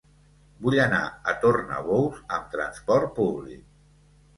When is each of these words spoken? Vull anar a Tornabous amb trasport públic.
Vull 0.67 0.77
anar 0.85 1.01
a 1.33 1.37
Tornabous 1.45 2.25
amb 2.41 2.51
trasport 2.59 3.17
públic. 3.23 3.67